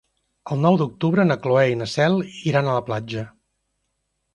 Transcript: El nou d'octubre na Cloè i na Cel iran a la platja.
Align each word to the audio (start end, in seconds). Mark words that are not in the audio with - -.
El 0.55 0.59
nou 0.65 0.79
d'octubre 0.83 1.27
na 1.29 1.39
Cloè 1.45 1.67
i 1.75 1.79
na 1.85 1.91
Cel 1.95 2.19
iran 2.55 2.71
a 2.75 2.83
la 2.83 2.87
platja. 2.93 3.31